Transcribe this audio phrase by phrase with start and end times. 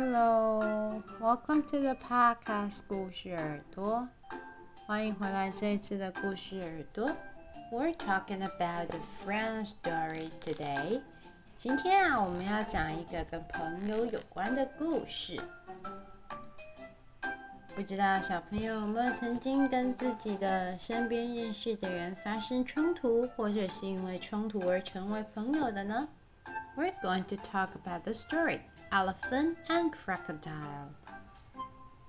[0.00, 4.06] Hello, welcome to the podcast 故事耳朵。
[4.86, 7.10] 欢迎回来这一次的故事耳朵。
[7.72, 11.00] We're talking about a friend story today.
[11.56, 15.40] 今天啊，我们要讲一个跟朋友有关的故事。
[17.74, 26.08] 不知道小朋友有没有曾经跟自己的身边认识的人发生冲突，或者是因为冲突而成为朋友的呢
[26.77, 28.61] ？We're going to talk about the story
[28.91, 30.89] Elephant and Crocodile。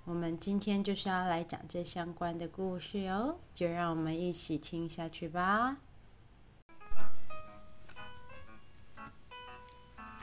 [0.04, 5.78] 我们今天就是要来讲这相关的故事哦，就让我们一起听下去吧。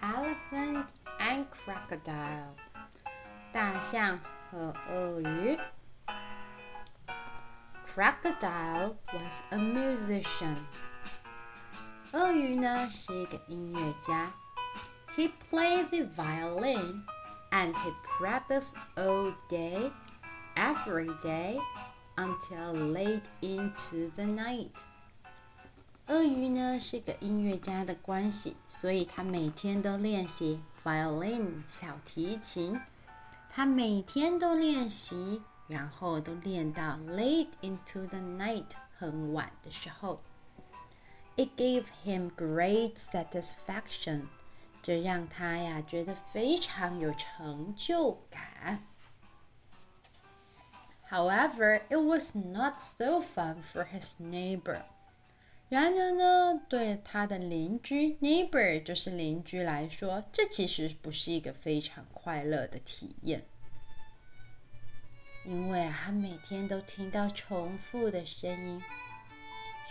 [0.01, 0.87] Elephant
[1.19, 2.55] and Crocodile，
[3.51, 4.19] 大象。
[4.51, 5.57] 和鳄鱼。
[7.87, 10.57] Crocodile was a musician。
[12.11, 14.33] 鳄鱼呢是一个音乐家。
[15.15, 17.03] He played the violin
[17.51, 19.91] and he practiced all day,
[20.55, 21.59] every day,
[22.15, 24.71] until late into the night.
[26.07, 32.79] 鳄鱼呢是个音乐家的关系，所以他每天都练习 violin 小提琴。
[33.49, 40.21] 他每天都练习，然后都练到 late into the night 很晚的时候。
[41.37, 44.27] It gave him great satisfaction，
[44.85, 48.83] 这让他呀觉得非常有成就感。
[51.09, 54.83] However, it was not so fun for his neighbor.
[55.67, 63.45] 然而呢，对他的邻居 neighbor 就是邻居来说，这其实不是一个非常快乐的体验，
[65.45, 68.83] 因为他每天都听到重复的声音，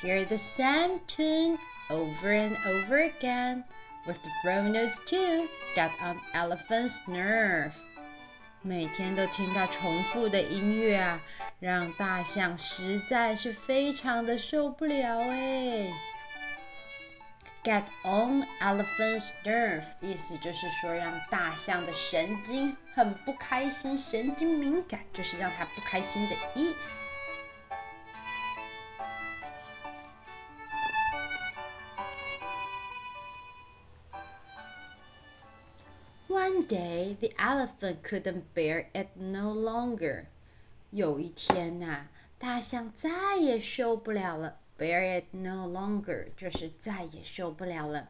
[0.03, 1.58] hear the same tune
[1.88, 3.64] over and over again
[4.05, 7.71] With the rounders too got on elephant's nerve。
[8.61, 11.21] 每天都听到重复的音乐啊。
[11.59, 15.89] 让大象实在是非常的受不了哎。
[17.63, 27.05] Get on elephant's nerve，意思就是说让大象的神经很不开心，神经敏感，就是让它不开心的意思。
[37.14, 40.26] One day, the elephant couldn't bear it no longer.
[40.91, 48.08] 有一天呐，大象再也受不了了，bear it no longer，就是再也受不了了。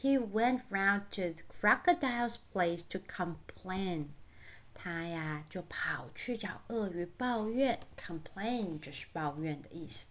[0.00, 4.10] He went round to the crocodile's place to complain。
[4.72, 10.06] 他呀就跑去找鳄鱼抱怨，complain 就是抱怨的意思。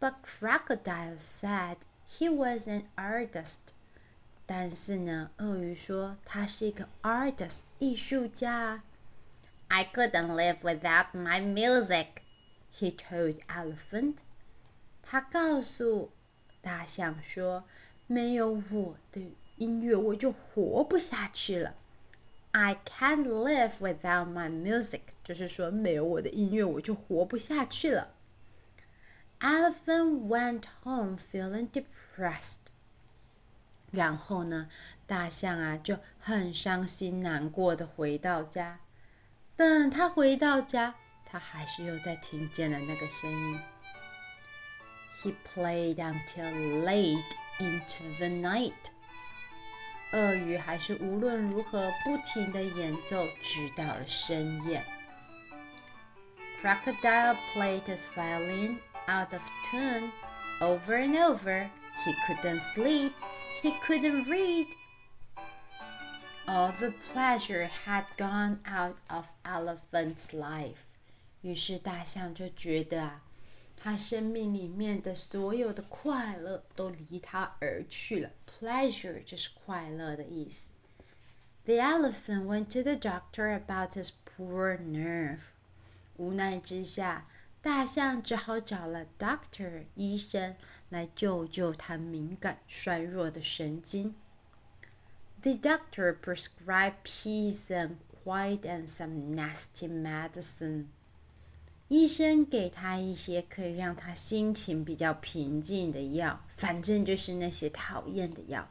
[0.00, 1.78] But crocodile said
[2.08, 3.74] he was an artist。
[4.50, 8.82] 但是呢，鳄鱼说他是一个 artist，艺术家。
[9.68, 12.22] I couldn't live without my music,
[12.72, 14.18] he told elephant.
[15.02, 16.12] 他告诉
[16.60, 21.74] 大象说：“没有我的音乐，我就活不下去了。”
[22.52, 28.14] I can't live without my music，就是说没有我的音乐，我就活不下去了。
[29.40, 32.68] Elephant went home feeling depressed。
[33.90, 34.68] 然后呢，
[35.06, 38.80] 大象啊就很伤心难过的回到家。
[39.56, 40.94] 等他回到家，
[41.24, 43.60] 他还是又在听见了那个声音。
[45.22, 47.24] He played until late
[47.58, 48.72] into the night。
[50.12, 54.84] 鳄鱼还是无论如何不停的演奏，直到了深夜。
[56.62, 58.78] Crocodile played his violin
[59.08, 60.10] out of tune
[60.60, 61.68] over and over.
[62.04, 63.12] He couldn't sleep.
[63.62, 64.66] He couldn't read.
[66.46, 70.84] All the pleasure had gone out of elephant's life。
[71.42, 73.22] 于是大象就觉得啊，
[73.76, 78.30] 他生命里面的所有的快乐都离他而去了。
[78.60, 80.70] Pleasure 就是快乐的意思。
[81.64, 85.40] The elephant went to the doctor about his poor nerve。
[86.16, 87.26] 无奈之下，
[87.61, 90.55] 大象只好找了 doctor 医生
[90.89, 94.15] 来救救他敏感衰弱的神经。
[95.43, 100.85] The doctor prescribed peace and quiet and some nasty medicine.
[101.87, 108.69] 医生给他一些可以让他心情比较平静的药，反正就是那些讨厌的药。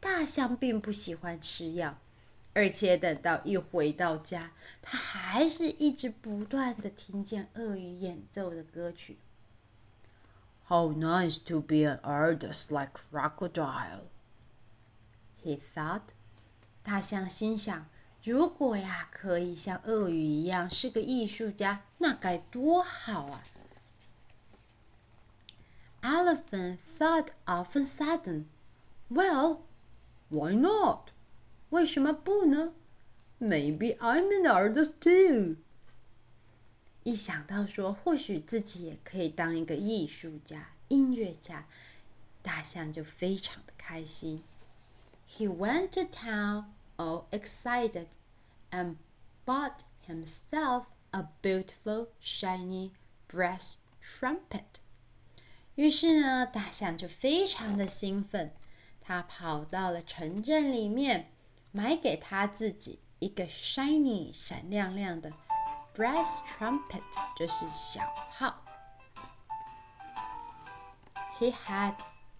[0.00, 1.98] 大象并不喜欢吃药，
[2.56, 9.18] 而且等到一回到家，他还是一直不断的听见鳄鱼演奏的歌曲。
[10.68, 14.04] How nice to be an artist like crocodile!
[15.44, 16.14] he thought.
[16.82, 17.90] 大象心想
[18.24, 23.44] ：“如果呀，可以像鳄鱼一样是个艺术家，那该多好啊
[26.00, 28.46] ！Elephant thought of a sudden,
[29.10, 29.58] "Well,
[30.30, 31.10] why not?
[31.70, 32.74] 为什么不呢
[33.40, 35.56] ？Maybe I'm an artist too."
[37.02, 41.66] 一想到说，或许自己也可以当一个艺术家、音乐家，
[42.42, 44.42] 大象就非常的开心。
[45.28, 46.66] He went to town
[46.96, 48.06] all excited,
[48.70, 48.96] and
[49.44, 52.90] bought himself a beautiful shiny
[53.28, 54.80] brass trumpet.
[55.76, 58.52] 于是呢，大象就非常的兴奋，
[59.00, 61.30] 他跑到了城镇里面，
[61.75, 65.31] 买给他自己一个 shiny 闪亮亮的
[65.95, 67.01] brass trumpet，
[67.37, 68.01] 就是小
[68.33, 68.63] 号。
[71.39, 71.95] He had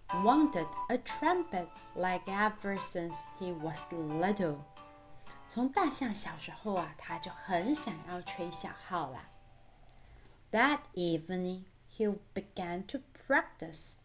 [0.08, 4.58] wanted a trumpet like ever since he was little.
[5.48, 9.28] 从大象小时候啊，他就很想要吹小号啦。
[10.50, 13.96] That evening, he began to practice.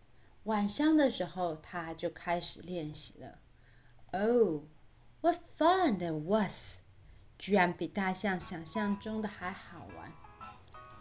[0.43, 3.39] 晚上的时候，他就开始练习了。
[4.11, 4.63] Oh,
[5.22, 6.80] What fun it was!
[7.38, 10.12] 居然比大象想象中的还好玩。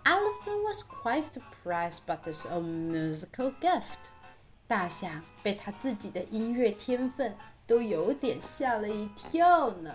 [0.06, 3.98] Elephant was quite surprised by this own musical gift.
[4.68, 7.36] 大象被他自己的音乐天分
[7.68, 9.94] 都有点吓了一跳呢。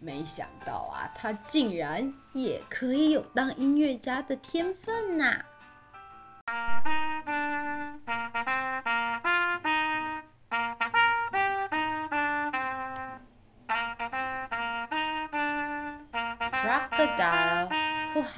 [0.00, 5.44] 没想到啊，他竟然也可以有当音乐家的天分呐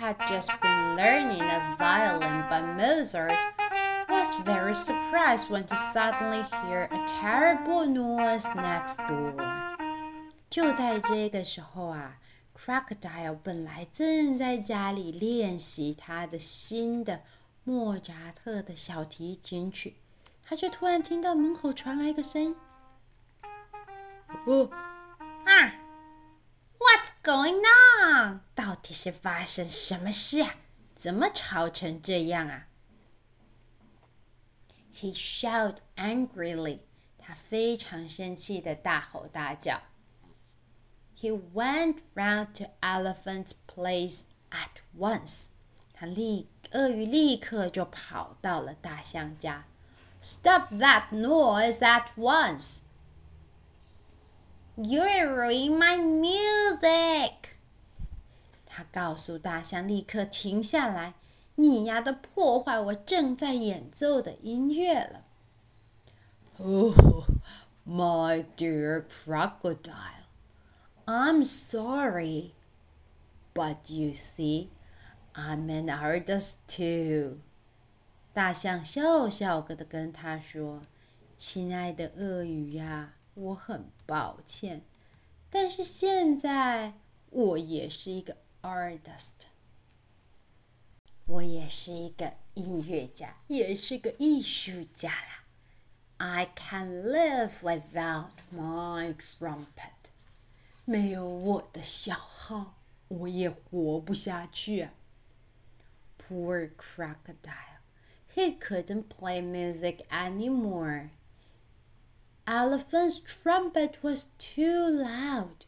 [0.04, 3.38] had just been learning a violin by Mozart,
[4.10, 9.36] was very surprised when he suddenly heard a terrible noise next door.
[10.50, 12.18] 就在这个时候啊，
[12.58, 17.22] Crocodile 本来正在家里练习他的新的
[17.64, 19.96] 莫扎特的小提琴曲，
[20.44, 23.46] 他却突然听到门口传来一个声音：“
[24.46, 24.70] 哦，
[25.46, 25.74] 啊
[26.85, 27.63] ！”，What's going
[28.03, 28.41] on？
[28.55, 30.57] 到底是发生什么事啊？
[30.95, 32.69] 怎么吵成这样啊？”
[34.95, 36.81] He shouted angrily.
[37.19, 39.83] 他非常生气的大吼大叫。
[41.19, 45.49] He went round to Elephant's place at once.
[45.95, 49.65] 他立鳄鱼立刻就跑到了大象家。
[50.21, 52.84] Stop that noise at once!
[54.78, 57.56] You're ruining my music!
[58.66, 61.16] 他告诉大象立刻停下来。
[61.56, 65.26] 你呀，都破坏我正在演奏的音乐了。
[66.58, 67.26] Oh,
[67.86, 70.26] my dear crocodile,
[71.06, 72.52] I'm sorry,
[73.54, 74.70] but you see,
[75.34, 77.40] I'm an artist too.
[78.34, 84.84] 大象笑笑的跟他说：“亲爱的鳄鱼呀， 我很抱歉，
[85.50, 86.94] 但是现在
[87.30, 89.48] 我也是一个 artist。”
[91.26, 95.44] 我也是一个音乐家，也是个艺术家啦。
[96.18, 100.10] I can live without my trumpet。
[100.86, 104.92] 没有我的小号，我也活不下去啊。
[106.18, 107.78] Poor crocodile.
[108.34, 111.10] He couldn't play music anymore.
[112.47, 115.65] Elephant's trumpet was too loud.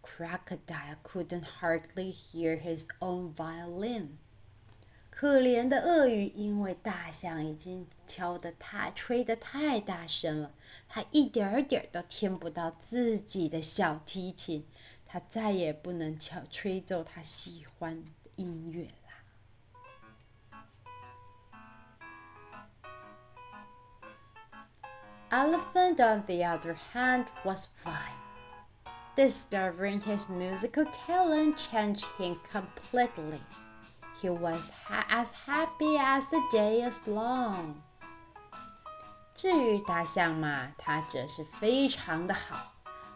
[0.00, 4.18] Crocodile couldn't hardly hear his own violin.
[5.10, 10.54] 可怜的鳄鱼，因为大象已经敲得太、吹得太大声了，
[10.88, 14.64] 它一点儿点儿都听不到自己的小提琴，
[15.04, 18.88] 它再也不能敲、吹奏它喜欢的音乐
[25.47, 28.17] Elephant, on the other hand, was fine.
[29.15, 33.41] Discovering his musical talent changed him completely.
[34.21, 37.75] He was as happy as the day is long.
[39.35, 42.73] 至于大象嘛，它则是非常的好。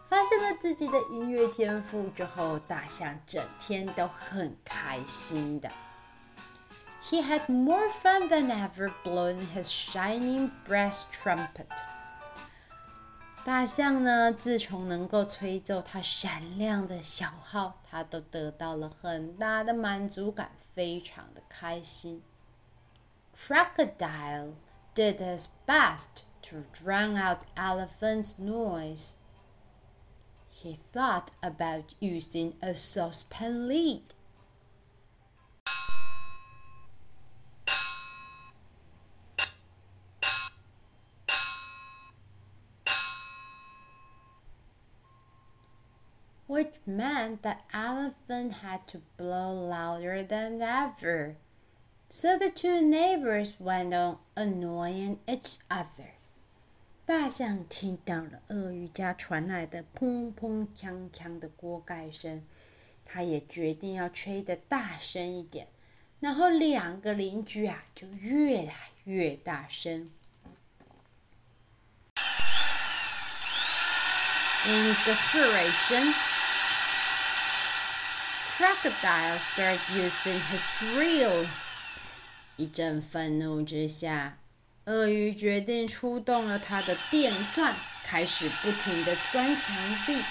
[0.08, 5.70] 发现了自己的音乐天赋之后，大象整天都很开心的。
[7.02, 11.66] He had more fun than ever blowing his shining brass trumpet.
[13.45, 22.23] 大象呢，自从能够吹奏它闪亮的小号，它都得到了很大的满足感，非常的开心。
[23.35, 24.53] Crocodile
[24.95, 29.15] did his best to drown out elephant's noise.
[30.63, 34.12] he thought about using a saucepan lid.
[46.52, 51.36] Which meant the elephant had to blow louder than ever.
[52.08, 56.14] So the two neighbors went on annoying each other.
[57.04, 62.42] 大象听到了鳄鱼家传来的砰砰锵锵的锅盖声，
[63.04, 65.68] 它也决定要吹得大声一点。
[66.20, 70.10] 然后两个邻居啊，就越来越大声。
[74.66, 74.92] In
[78.63, 80.65] Desperation, crocodile started using his
[80.97, 81.45] reel.
[82.55, 84.37] 一阵愤怒之下，
[84.85, 90.21] 鳄鱼决定出动了他的电钻，开始不停的钻墙壁。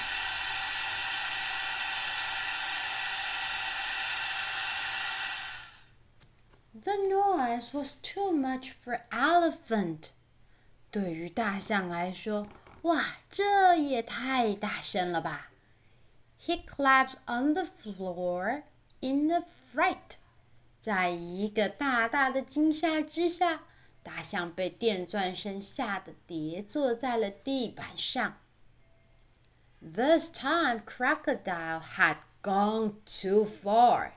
[6.83, 10.11] The noise was too much for elephant。
[10.91, 12.49] 对于大象来说，
[12.83, 15.52] 哇，这也太大声了吧
[16.42, 18.64] ！He collapsed on the floor
[19.02, 20.18] in a fright.
[20.80, 23.64] 在一个大大的惊吓之下，
[24.04, 28.38] 大象被电钻声吓得跌坐在了地板上。
[29.82, 34.14] This time, Crocodile had gone too far.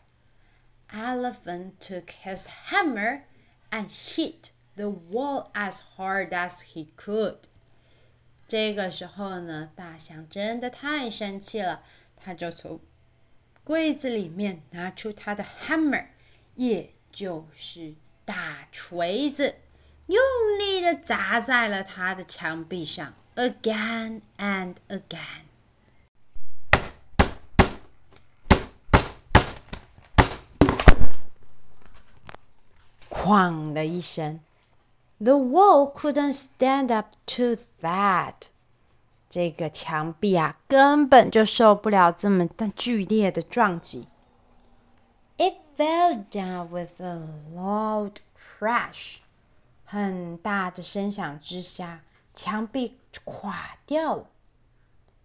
[0.93, 3.25] Elephant took his hammer
[3.71, 7.39] and hit the wall as hard as he could.
[8.49, 11.83] 这个时候呢，大象真的太生气了，
[12.16, 12.80] 他就从
[13.64, 16.08] 柜子里面拿出他的 hammer。
[16.56, 19.56] 也就是大锤子，
[20.08, 20.18] 用
[20.58, 25.44] 力的砸在了他的墙壁上，again and again。
[33.10, 34.40] 哐的一声
[35.20, 38.48] ，the wall couldn't stand up to that。
[39.30, 44.08] 这个墙壁啊，根本就受不了这么大剧烈的撞击。
[45.38, 47.20] It fell down with a
[47.54, 49.20] loud crash。
[49.84, 52.04] 很大的声响之下，
[52.34, 54.30] 墙壁垮掉了。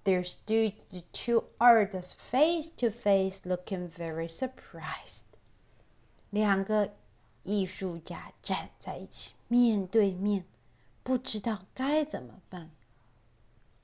[0.04, 5.24] There stood the two artists face to face, looking very surprised.
[6.30, 6.94] 两个
[7.42, 10.44] 艺术家站在一起，面对面，
[11.02, 12.70] 不知道该怎么办。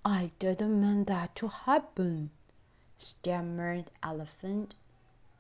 [0.09, 2.31] I didn't mean that to happen,
[2.97, 4.69] stammered Elephant.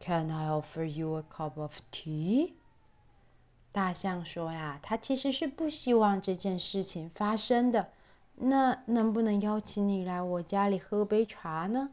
[0.00, 2.54] Can I offer you a cup of tea？
[3.70, 7.92] 大象说呀，他其实是不希望这件事情发生的。
[8.34, 11.90] 那能不能邀请你来我家里喝杯茶呢？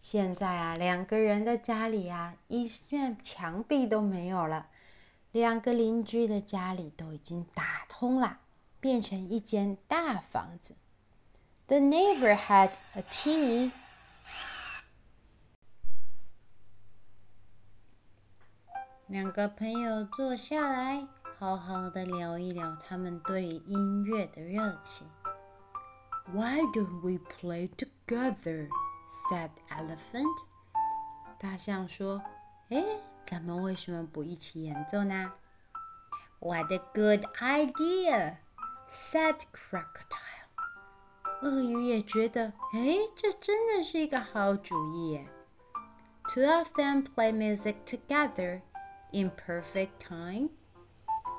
[0.00, 4.68] 现在啊，两个人的家里啊，一面墙壁都没有了，
[5.32, 8.38] 两个邻居的家里都已经打通了，
[8.79, 10.75] 变成一间大房子。
[11.67, 13.71] The neighbor had a tea.
[19.07, 25.07] 两个朋友坐下来，好好的聊一聊他们对音乐的热情。
[26.33, 28.69] Why don't we play together?
[29.29, 30.45] said Elephant.
[31.37, 32.83] 大象说：“哎，
[33.25, 35.33] 咱们为什么不一起演奏呢？”
[36.39, 38.37] What a good idea!
[38.87, 40.19] said Crocodile.
[41.41, 45.25] 鳄鱼也觉得，哎，这真的是一个好主意。
[46.33, 48.61] Two of them play music together
[49.11, 50.49] in perfect time.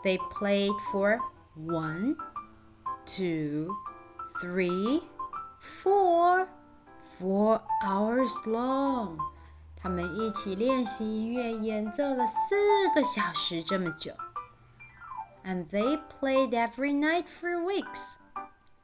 [0.02, 1.20] They played for
[1.56, 2.16] one,
[3.06, 3.76] two,
[4.40, 5.02] three,
[5.60, 6.48] four,
[7.18, 9.18] four hours long.
[9.76, 12.56] 他们一起练习音乐，演奏了四
[12.94, 14.12] 个小时这么久。
[15.46, 18.18] And they played every night for weeks.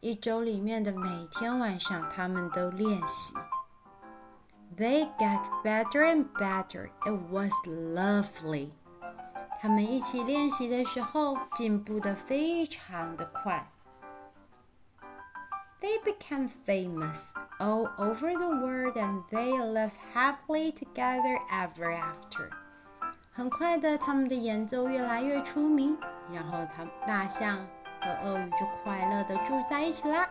[0.00, 3.34] 一周里面的每天晚上，他们都练习。
[4.78, 6.90] they got better and better.
[7.04, 8.70] It was lovely.
[9.60, 13.68] 他们一起练习的时候，进步的非常的快。
[15.80, 22.50] They became famous all over the world and they lived happily together ever after.
[23.32, 25.98] 很快的，他们的演奏越来越出名，
[26.33, 27.67] 然后他大象
[28.01, 30.29] 和鳄鱼就快乐的住在一起啦。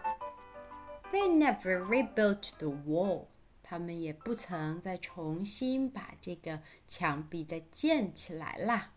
[1.13, 3.27] They never rebuilt the wall.
[3.63, 8.91] 他们也不曾再重新把这个墙壁再建起来啦。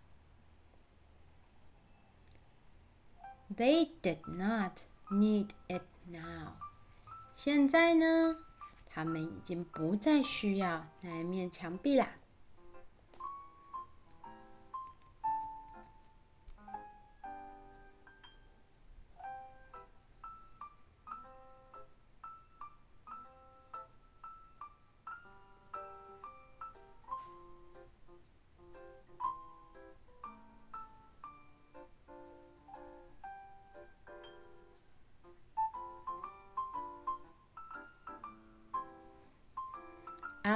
[3.55, 6.53] They did not need it now.
[7.33, 8.39] 现在呢，
[8.89, 12.15] 他们已经不再需要那一面墙壁啦。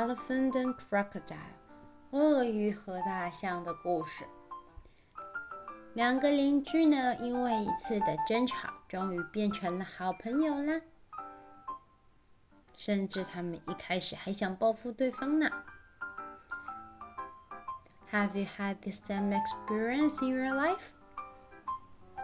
[0.09, 1.37] Elephant and Crocodile，
[2.09, 4.25] 鳄鱼和大象的故事。
[5.93, 10.81] 两个邻居呢，因为一次的争吵，终于变成了好朋友啦。
[12.75, 15.47] 甚至他们一开始还想报复对方呢。
[18.11, 20.87] Have you had the same experience in your life？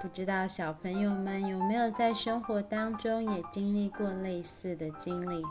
[0.02, 5.46] 不知道小朋友们有没有在生活当中也经历过类似的经历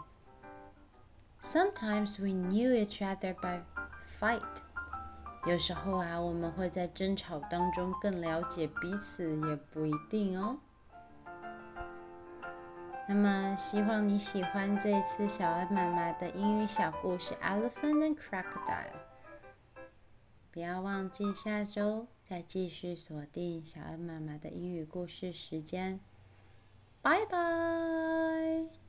[1.44, 3.60] ？Sometimes we knew each other by
[4.18, 4.40] fight。
[5.46, 10.56] 有时候啊，我们会在争吵当中更了解彼此，也不一定哦。
[13.06, 18.64] 那么，希望你喜欢这次小恩妈妈的英语小故事《Elephant and Crocodile》。
[20.50, 26.00] 不要忘记下周再继续锁定小恩妈妈的英语故事时间。
[27.02, 28.83] 拜拜。